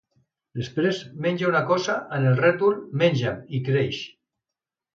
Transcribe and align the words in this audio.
Després 0.59 1.01
menja 1.25 1.47
una 1.49 1.61
cosa 1.73 1.99
amb 2.17 2.31
el 2.31 2.39
rètol 2.41 2.81
"Menja'm" 3.03 3.39
i 3.59 3.63
creix. 3.71 4.03